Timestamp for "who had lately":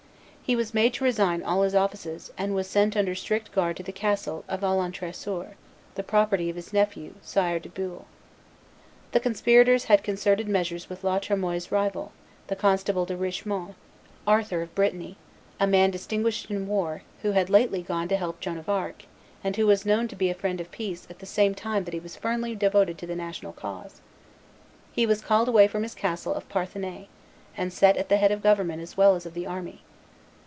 17.21-17.81